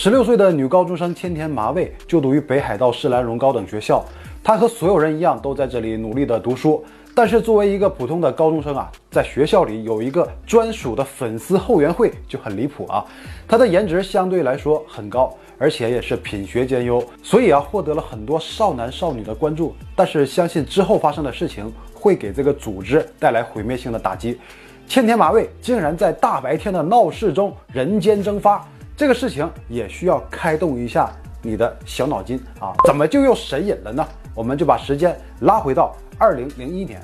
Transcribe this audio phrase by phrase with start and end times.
[0.00, 4.00] 十六岁的女高中生千田麻未就读于北海道市兰荣高等学校，
[4.44, 6.84] 她和所有人一样都在这里努力的读书。
[7.16, 13.04] 但是作为一个普通的高中生啊，在学校里有一个专属的粉丝后援会就很离谱啊。
[13.48, 19.74] 她的颜值相对来说很高，而且也是品学兼优，所以啊获得了很多少男少女的关注。
[19.96, 24.38] 但是相信之后发生的事情会给这个组织带来毁灭性的打击。
[24.86, 28.64] 千田麻未竟然在大白天的闹市中人间蒸发。
[28.98, 31.08] 这个事情也需要开动一下
[31.40, 32.74] 你的小脑筋啊！
[32.84, 34.04] 怎么就又神隐了呢？
[34.34, 37.00] 我们就把时间拉回到二零零一年。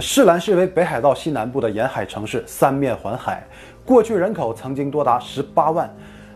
[0.00, 3.44] 市兰市为北海道西南部的沿海城市，三面环海，
[3.84, 5.92] 过去人口曾经多达十八万，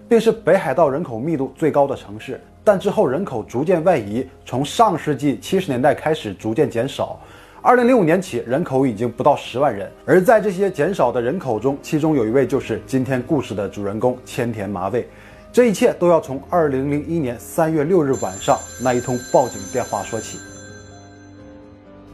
[0.08, 2.42] 并是北海道人口密度最高的城市。
[2.64, 7.20] 但之后人口逐渐外移，从上世纪七十年代开始逐渐减少。
[7.66, 9.90] 二零零五年起，人口已经不到十万人。
[10.04, 15.08] 而在这些减少的人口中，其中有一位就是今天故事的主人公千田麻未。
[15.50, 20.38] 这一切都要从二零零一年三月六日晚上那一通报警电话说起。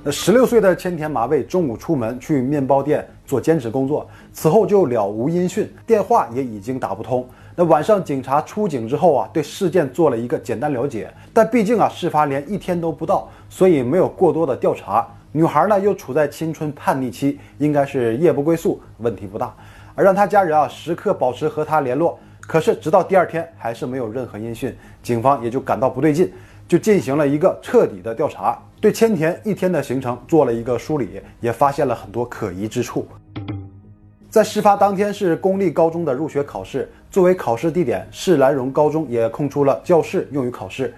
[0.05, 7.27] 那十六岁的千田麻未中午出门去面包店做兼职工作，此后就了无音讯，电话也已经打不通。
[7.56, 15.05] 那晚上警察出警之后啊，对事件做了一个简单了解，但毕竟啊，事发连一天都不到，所以没有过多的调查。
[15.33, 19.55] 女孩呢又处在青春叛逆期，应该是夜不归宿，问题不大。
[19.95, 26.33] 而让她家人啊时刻保持和她联络，可是直到第二天还是没有任何音讯，警方也就感到不对劲，
[26.67, 33.06] 就进行了一个彻底的调查，对千田一天的行程做了一个梳理，也发现了很多可疑之处。
[34.28, 40.92] 在事发当天是公立高中的入学考试，作为考试地点，市兰荣高中也空出了教室用于考试，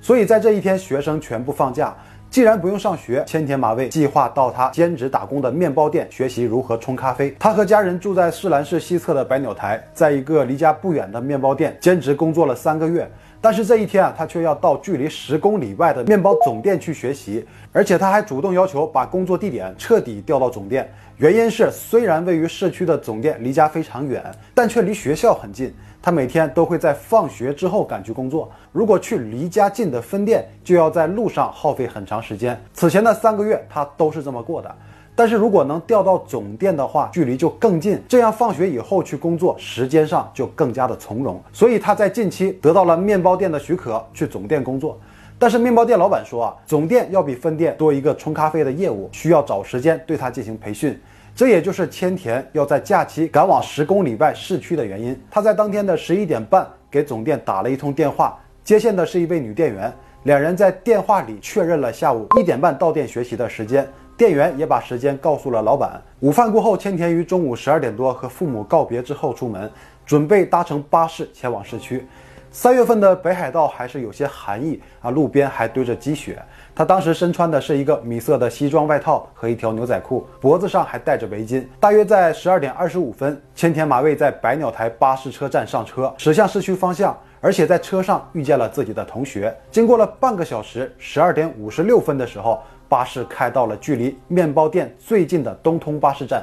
[0.00, 1.96] 所以在这一天学生全部放假。
[2.32, 7.36] 既然不用上学，千田麻未计划到他兼职打工的面包店学习如何冲咖啡。
[7.38, 13.06] 他和家人住在市兰市西侧的百鸟台，在一个离家不远的面包店兼职工作了三个月。
[13.38, 20.90] 但是这一天啊，他却要到距离十公里外的面包总店去学习，而且他还主动要求把工作地点彻底调到总店。
[21.18, 25.70] 原因是，虽然位于市区的总店离家非常远，但却离学校很近。
[26.02, 28.50] 他每天都会在放学之后赶去工作。
[28.72, 32.60] 如果去离家近的分店，就要在路上耗费很长时间。
[32.74, 34.74] 此前的三个月，他都是这么过的。
[35.14, 41.40] 但是如果能调到总店的话，距离就更近，这样放学以后去工作，时间上就更加的从容。
[41.52, 44.98] 所以他在近期得到了面包店的许可，去总店工作。
[45.38, 50.98] 但是面包店老板说啊，总店要比分店多一个冲咖啡的业务，需要找时间对他进行培训。
[51.34, 55.18] 这也就是千田要在假期赶往十公里外市区的原因。
[55.30, 59.90] 他在当天的十一点半给总店打了一通电话，接线的是一位女店员。
[60.24, 66.00] 两人在电话里确认了下午一点半到店学习的时间，店员也把时间告诉了老板。
[66.20, 69.68] 午饭过后，千田于中午十二点多和父母告别之后出门，
[70.04, 72.06] 准备搭乘巴士前往市区。
[72.50, 76.38] 三月份的北海道还是有些寒意啊，路边还堆着积雪。
[76.74, 81.62] 他当时身穿的是一个米色的西装外套和一条牛仔裤，脖子上还戴着围巾。
[81.78, 89.54] 大约在十二点二十五分，千田马未在百鸟台巴士车站上车，驶向市区方向，而且在车上遇见了自己的同学。
[89.70, 92.58] 经过了半个小时，十二点五十六分的时候，
[92.88, 96.42] 巴士开到了距离面包店最近的东通巴士站。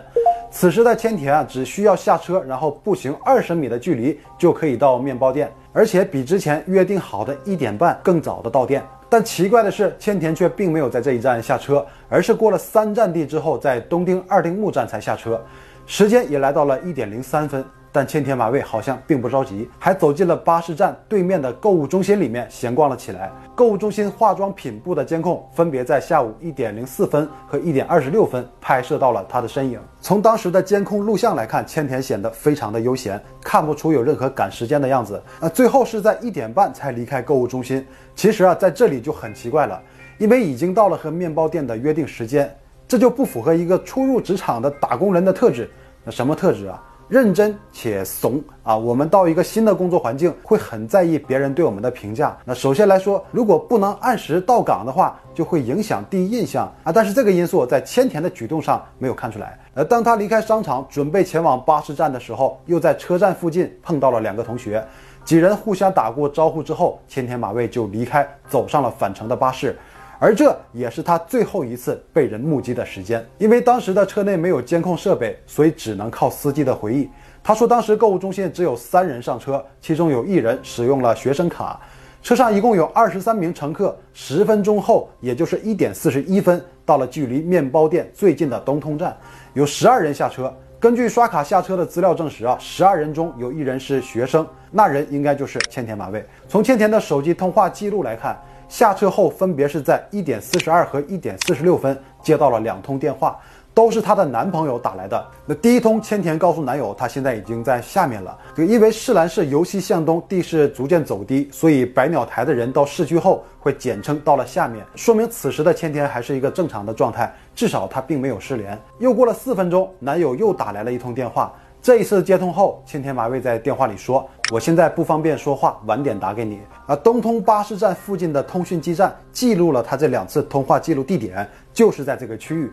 [0.51, 8.83] 此时的千田啊，只需要下车，然后步行二十米的距离就可以到面包店，而且比之前约定好的一点半更早的到店。
[9.09, 15.43] 但奇怪的是，千田却并没有在这一站下车，而是过了三站地之后，在东丁二丁目站才下车，
[15.87, 17.65] 时间也来到了一点零三分。
[17.91, 23.31] 但千田马未好像并不着急，还走进了巴士站对面的购物中心里面闲逛了起来。
[23.55, 29.79] 购物中心化妆品部的监控分别在下午一点零四分和一点二十六分拍摄到了他的身影。
[29.99, 35.21] 从当时的监控录像来看，千田显得非常的悠闲，看不出有任何赶时间的样子。
[35.41, 37.85] 呃，最后是在一点半才离开购物中心。
[38.15, 39.81] 其实啊，在这里就很奇怪了，
[40.17, 42.55] 因为已经到了和面包店的约定时间，
[42.87, 45.69] 这就不符合一个初入职场的打工人的特质。
[46.03, 46.81] 那什么特质啊？
[47.09, 48.77] 认真且怂啊！
[48.77, 52.37] 我们到一个新的工作环境，会很在意别人对我们的评价。
[52.45, 56.91] 那首先来说，如果不能按时到岗的话，就会影响第一印象啊。
[56.91, 59.57] 但是这个因素在千田的举动上没有看出来。
[59.73, 64.85] 而当他离开商场，准备前往巴士站的时候，又在车站附近碰到了两个同学，
[65.25, 69.75] 几人互相打过招呼之后，千田马未就离开，走上了返程的巴士。
[70.21, 77.09] 而这也是他最后一次被人目击的时间，因为当时的车内没有监控设备，所以只能靠司机的回忆。
[77.41, 81.79] 他说，当时购物中心只有三人上车，其中有一人使用了学生卡。
[82.21, 83.97] 车上一共有二十三名乘客。
[84.13, 89.15] 十分钟后，也就是一点四十一分，到了距离面包店最近的东通站，
[89.53, 90.53] 有十二人下车。
[90.79, 96.25] 根据刷卡下车的资料证实啊，十二人中有一人是学生，那人应该就是千田麻未。
[96.47, 103.37] 从千田的手机通话记录来看，下车后分别是在一点四十二和一点四十六分接到了两通电话。
[103.73, 105.25] 都是她的男朋友打来的。
[105.45, 108.37] 那第一通，千田告诉男友，她现在已经在下面了。
[108.55, 118.77] 就因为市兰市由西向东，地势逐渐走低，所以百鸟台的人到市区后会简称到了下面，说明此时的千田还是一个正常的状态，至少她并没有失联。
[118.99, 121.53] 又过了四分钟，男友又打来了一通电话。
[121.81, 132.69] 这一次接通后，千田麻未在电话里说：“我现在不方便说话，晚点打给你。”而东通巴士站附近的通讯基站记录了他这两次通话记录地点，就是在这个区域。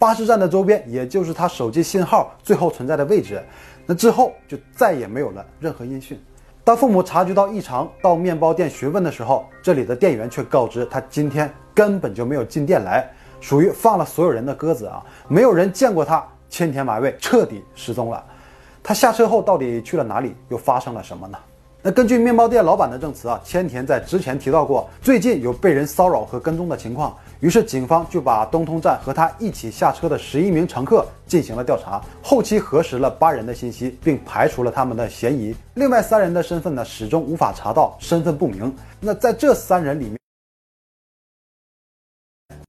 [0.00, 3.38] 巴士站的周边，也就是他手机信号最后存在的位置。
[3.84, 6.18] 那之后就再也没有了任何音讯。
[6.64, 13.06] 当父母察觉到异常，到面包店询问的时候，这里的店员却告知他今天根本就没有进店来，
[13.42, 15.04] 属于放了所有人的鸽子啊！
[15.28, 16.26] 没有人见过他。
[16.48, 18.24] 千田麻未彻底失踪了。
[18.82, 20.34] 他下车后到底去了哪里？
[20.48, 21.36] 又发生了什么呢？
[21.82, 27.14] 那根据面包店老板的证词啊，千田在之前提到过，最近有被人骚扰和跟踪的情况。
[27.40, 35.54] 于是警方就把东通站和他一起下车的十一名乘客进行了调查，后期核实了八人的信息，并排除了他们的嫌疑。
[35.74, 38.74] 另外三人的身份呢，始终无法查到，身份不明。
[39.00, 40.16] 那在这三人里面。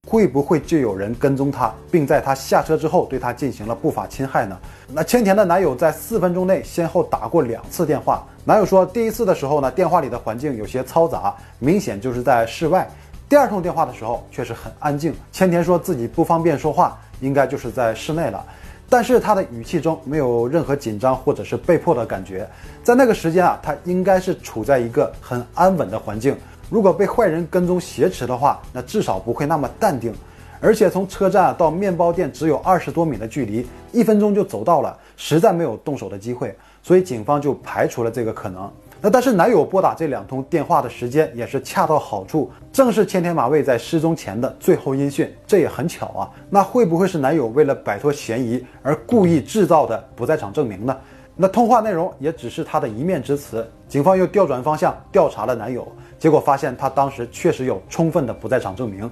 [0.08, 4.60] 会不会就有人跟踪他，并在他下车之后对他进行了不法侵害呢？
[4.90, 8.28] 那千田的男友在四分钟内先后打过两次电话。
[8.44, 12.86] 男友说，第一次的时候呢，电话里的环境有些嘈杂，明显就是在室外；
[13.32, 15.16] 第二通电话的时候却是很安静。
[15.32, 18.46] 千田说自己不方便说话，应该就是在室内了，
[18.90, 22.46] 但是他的语气中没有任何紧张或者是被迫的感觉。
[22.84, 26.36] 在那个时间啊，他应该是处在一个很安稳的环境。
[26.70, 30.14] 如果被坏人跟踪挟持的话，那至少不会那么淡定。
[30.60, 36.54] 而且从车站到面包店只有二十多米的距离，一分钟就走到了，实在没有动手的机会，
[36.84, 38.70] 所以警方就排除了这个可能。
[39.04, 46.30] 那但是男友拨打这两通电话的时间也是恰到好处，正是千田马未在失踪前的最后音讯，这也很巧啊。
[46.52, 50.96] 那会不会是男友为了摆脱嫌疑而故意制造的不在场证明呢？
[51.36, 53.68] 那通话内容也只是他的一面之词。
[53.88, 55.88] 警方又调转方向调查了男友。
[56.20, 59.10] 结果发现他当时确实有充分的不在场证明。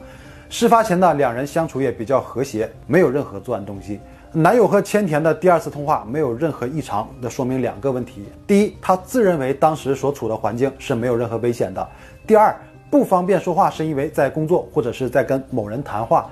[0.50, 4.00] 事发前呢，两人相处也比较和谐，没有任何作案动机。
[4.32, 11.82] 男友和千田的第二次通话没有任何异常，那说明两个问题：第一，他自认为当时所处的环境是没有任何危险的；
[12.28, 12.56] 第二，
[12.92, 16.30] 不方便说话是因为在工作或者是在跟某人谈话。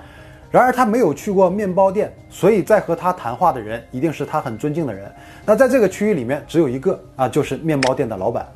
[0.52, 5.12] 然而他没有去过面包店，所以在和他谈话的人一定是他很尊敬的人。
[5.44, 8.48] 那在这个区域里面只有一个啊，就是面包店的老板。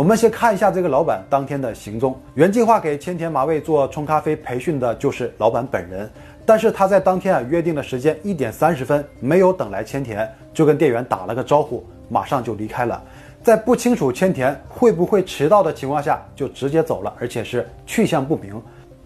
[0.00, 2.18] 我们先看一下这个老板当天的行踪。
[2.32, 6.10] 原计划给千田麻未做冲咖啡培训的就是老板本人，
[6.46, 13.02] 但是他在当天啊约定的时间一点三十分没有等来千田，就跟店员打了个招呼，马上就离开了。
[13.42, 18.58] 在不清楚千田会不会迟到的情况下，就直接走了，而且是去向不明。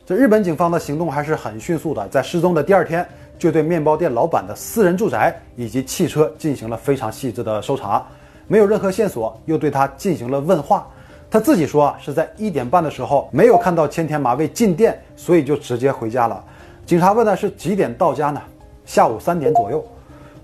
[0.07, 3.05] 这日本警方的行动还是很迅速的，在失踪的第二天
[3.37, 8.07] 就对面包店老板的私人住宅以及汽车进行了非常细致的搜查。
[8.47, 10.87] 没有任何线索，又对他进行了问话。
[11.31, 16.45] 他自己说啊，是在一点半的时候没有看到千田麻未进店，所以就直接回家了。
[16.87, 18.41] 警察问的是几点到家呢？
[18.85, 19.85] 下午三点左右。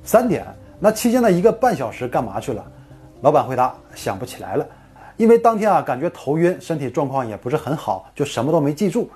[0.03, 0.45] 三点？
[0.79, 2.65] 那期间的一个半小时干嘛去了？
[3.21, 4.67] 老板回答想不起来了，
[5.19, 9.09] 因为当天啊感觉头晕，身体状况也不是很好，就什么都没记住。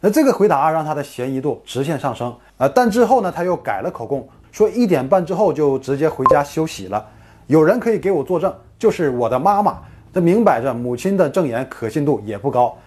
[0.00, 2.66] 那这个回答让他的嫌疑度直线上升啊！
[2.66, 7.06] 但之后呢，他又改了口供，说一点半之后就直接回家休息了。
[7.50, 9.80] 有人可以给我作证，就是我的妈妈。
[10.14, 12.78] 这明摆着，母亲的证言可信度也不高。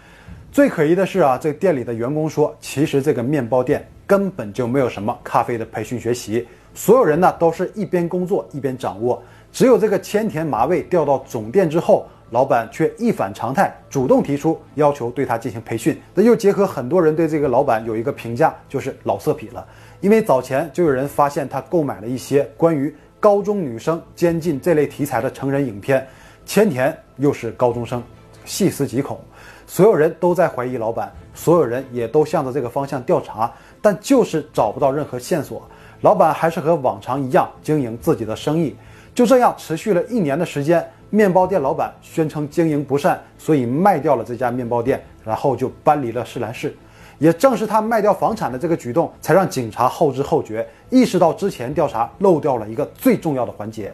[0.54, 9.22] 最可疑的是啊，这店里的员工说，其实这个面包店根本就没有什么咖啡的培训学习，所有人呢都是一边工作一边掌握。
[9.52, 16.00] 只有这个千田麻未调到总店之后，老板却一反常态，主动提出要求对他进行培训。
[16.14, 19.68] 那又结合很多人对这个老板有一个评价，就是老色痞了。
[20.00, 22.96] 因为早前就有人发现他购买了一些关于。
[23.24, 26.06] 高中女生监禁这类题材的成人影片，
[26.46, 28.04] 千田又是高中生，
[28.44, 29.18] 细思极恐。
[29.66, 33.50] 所有人都在怀疑老板，所有人也都向着这个方向调查，
[33.82, 35.66] 但就是找不到任何线索。
[36.02, 38.76] 老板还是和往常一样经营自己的生意，
[39.16, 40.86] 就这样持续了一年的时间。
[41.10, 46.76] 面包店老板宣称经营不善，所以卖掉了这家面包店，然后就搬离了市兰市。
[47.24, 53.94] 也正是他卖掉房产的这个举动，才让警察后知后觉，意识到之前调查漏掉了一个最重要的环节。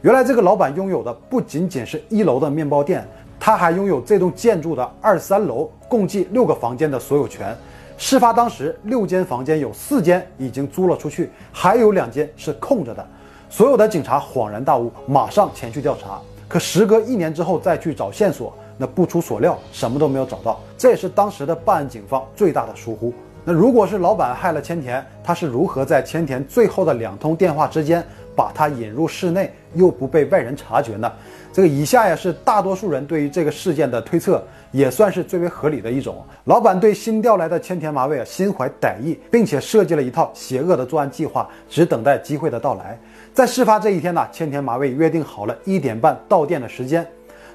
[0.00, 3.06] 原来这个老板拥有的不仅仅是一楼的面包店，
[3.38, 7.54] 他还拥有这栋建筑的二三楼共计六个房间的所有权。
[7.98, 13.06] 事发当时，六间房间有四间已经租了出去，还有两间是空着的。
[13.50, 16.18] 所有的警察恍然大悟，马上前去调查。
[16.48, 20.60] 可时隔一年之后再去找线索，那不出所料，什么都没有找到。
[20.76, 23.12] 这也是当时的办案警方最大的疏忽。
[23.44, 28.02] 那如果是老板害了千田，他是如何在千田最后的两通电话之间
[28.34, 31.12] 把他引入室内，又不被外人察觉呢？
[31.52, 36.24] 这个以下呀是大多数人对于这个事件的推测，也算是最为合理的一种。
[36.44, 42.98] 老板对新调来的千田麻未啊心怀歹意，并且设计了一套邪恶的作案计划，只等待机会的到来。
[43.32, 47.06] 在事发这一天呢，千田麻未约定好了一点半到店的时间。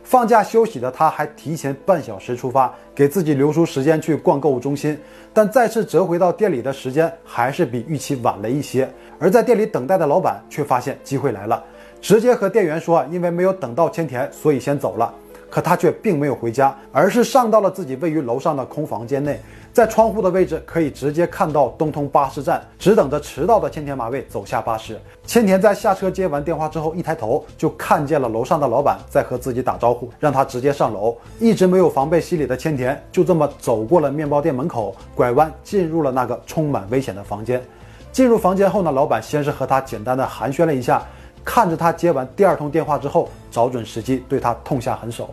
[0.04, 4.98] 放假休息的他，还提前半小时出发，给自己留出时间去逛购物中心。
[5.34, 8.90] 但再次折回到店里的时间，还是比预期晚了一些。
[9.20, 11.64] 而在店里等待的老板却发现机会来了，
[12.02, 15.14] 直接和店员说：“因为没有等到千田，所以先走了。”
[15.50, 19.40] 可他却并没有回家，而是上到了自己位于楼上的空房间内。
[19.72, 25.00] 在窗户的位置可以直接看到东通巴士站，只等着迟到的千田麻未走下巴士。
[25.26, 31.16] 千田在下车接完电话之后，一抬头就看见了楼上的老板在和自己打招呼，让他直接上楼。
[31.40, 37.62] 一直没有防备心理的千田就这么走过了面包店门口，拐弯进入了那个充满危险的房间。
[38.12, 41.06] 进入房间后呢，老板先是和他简单的寒暄了一下，
[41.44, 45.30] 看着他接完第二通电话之后，找准时机对他痛下狠手。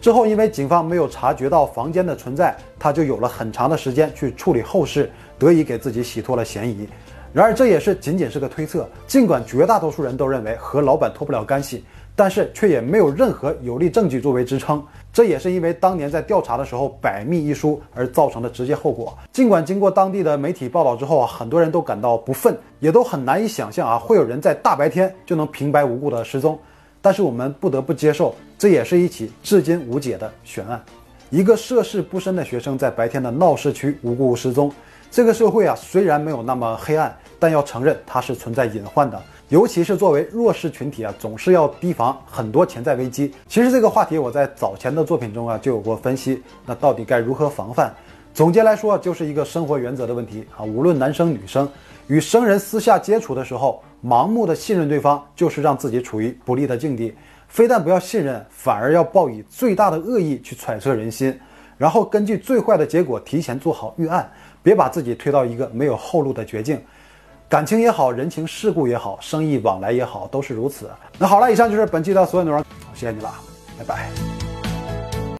[0.00, 6.88] 之后，因为警方没有察觉到房间的存在，他就有了很长的时间去处理后事，得以给自己洗脱了嫌疑。
[7.32, 8.88] 然而，这也是仅仅是个推测。
[9.06, 11.84] 尽管绝大多数人都认为和老板脱不了干系，
[12.18, 14.84] 但是却也没有任何有力证据作为支撑。
[15.12, 19.16] 这也是因为当年在调查的时候百密一疏而造成的直接后果。
[19.32, 26.58] 尽管经过当地的媒体报道之后啊，很多人都感到不忿，也都很难以想象啊，会有人在大白天就能平白无故的失踪。
[27.00, 30.82] 但是我们不得不接受，这也是一起至今无解的悬案。
[31.30, 34.72] 一个涉世不深的学生在白天的闹市区无故失踪，
[35.10, 39.20] 这个社会啊虽然没有那么黑暗，但要承认它是存在隐患的。
[39.48, 43.32] 尤其是作为弱势群体啊，总是要提防很多潜在危机。
[43.46, 46.42] 其实这个话题我在早前的作品中啊就有过分析。
[46.66, 47.92] 那到底该如何防范？
[48.34, 50.62] 总结来说，就是一个生活原则的问题啊。
[50.62, 51.68] 无论男生女生，
[52.06, 53.82] 与生人私下接触的时候。
[54.00, 57.12] 盲目的信任对方，就是让自己处于不利的境地。
[57.48, 61.36] 非但不要信任，反而要抱以最大的恶意去揣测人心，
[61.76, 64.30] 然后根据最坏的结果提前做好预案，
[64.62, 66.80] 别把自己推到一个没有后路的绝境。
[67.48, 70.90] 感情也好，人情世故也好，生意往来也好，都是如此。
[71.18, 72.62] 那好了，以上就是本期的所有内容，
[72.92, 73.32] 谢谢你了，
[73.78, 74.47] 拜拜。